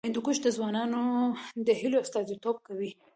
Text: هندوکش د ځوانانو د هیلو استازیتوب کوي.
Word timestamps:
هندوکش 0.07 0.37
د 0.43 0.47
ځوانانو 0.57 1.01
د 1.67 1.69
هیلو 1.81 1.97
استازیتوب 2.05 2.55
کوي. 2.67 2.91